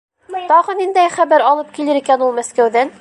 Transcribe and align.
Тағы 0.51 0.73
ниндәй 0.79 1.11
хәбәр 1.17 1.45
алып 1.51 1.69
килер 1.77 2.03
ул 2.29 2.35
Мәскәүҙән? 2.41 2.95